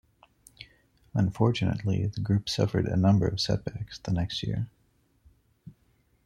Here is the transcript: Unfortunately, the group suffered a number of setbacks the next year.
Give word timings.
Unfortunately, 1.13 2.07
the 2.07 2.21
group 2.21 2.49
suffered 2.49 2.87
a 2.87 2.97
number 2.97 3.27
of 3.27 3.39
setbacks 3.39 3.99
the 3.99 4.11
next 4.11 4.41
year. 4.41 4.67